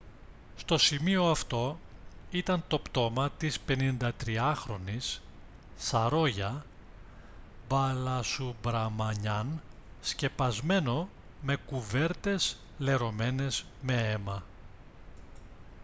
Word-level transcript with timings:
στο 0.55 0.77
σημείο 0.77 1.29
αυτό 1.29 1.77
ήταν 2.31 2.63
το 2.67 2.79
πτώμα 2.79 3.29
της 3.29 3.57
53χρονης 3.67 5.19
saroja 5.91 6.53
balasubramanian 7.69 9.45
σκεπασμένο 10.01 11.09
με 11.41 11.55
κουβέρτες 11.55 12.57
λερωμένες 12.77 13.63
με 13.81 14.11
αίμα 14.11 14.43